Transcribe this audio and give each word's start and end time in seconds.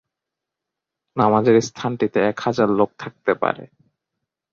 নামাজের 1.17 1.57
স্থানটিতে 1.61 2.19
এক 2.21 2.37
হাজার 2.39 2.69
লোক 2.69 2.89
থাকতে 2.99 3.31
পারে। 3.41 3.63